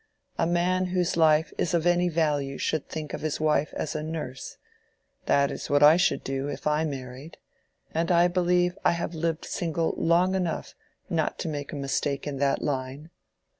A 0.39 0.47
man 0.47 0.85
whose 0.87 1.15
life 1.15 1.53
is 1.59 1.75
of 1.75 1.85
any 1.85 2.09
value 2.09 2.57
should 2.57 2.89
think 2.89 3.13
of 3.13 3.21
his 3.21 3.39
wife 3.39 3.71
as 3.77 3.95
a 3.95 4.01
nurse: 4.01 4.57
that 5.27 5.51
is 5.51 5.69
what 5.69 5.83
I 5.83 5.95
should 5.95 6.23
do, 6.23 6.47
if 6.47 6.65
I 6.65 6.83
married; 6.85 7.37
and 7.93 8.11
I 8.11 8.27
believe 8.27 8.75
I 8.83 8.93
have 8.93 9.13
lived 9.13 9.45
single 9.45 9.93
long 9.99 10.33
enough 10.33 10.73
not 11.07 11.37
to 11.41 11.47
make 11.49 11.71
a 11.71 11.75
mistake 11.75 12.25
in 12.25 12.37
that 12.39 12.63
line. 12.63 13.11